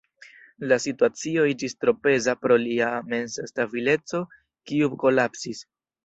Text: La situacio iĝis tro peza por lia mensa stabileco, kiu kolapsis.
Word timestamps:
La 0.69 0.77
situacio 0.83 1.41
iĝis 1.49 1.75
tro 1.83 1.91
peza 2.05 2.33
por 2.45 2.53
lia 2.63 2.87
mensa 3.11 3.45
stabileco, 3.51 4.23
kiu 4.71 4.89
kolapsis. 5.05 5.61